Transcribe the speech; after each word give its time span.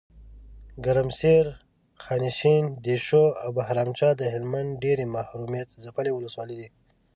ګرمسیر، 0.85 1.45
خانشین، 2.03 2.63
دیشو 2.85 3.23
اوبهرامچه 3.45 4.09
دهلمند 4.21 4.69
ډیري 4.83 5.05
محرومیت 5.15 5.69
ځپلي 5.83 6.11
ولسوالۍ 6.13 6.55
دي. 6.61 6.69